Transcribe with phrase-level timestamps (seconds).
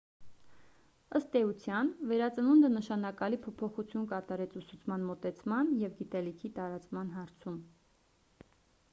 [1.17, 7.61] ըստ էության վերածնունդը նշանակալի փոփոխություն կատարեց ուսուցման մոտեցման և գիտելիքի տարածման հարցում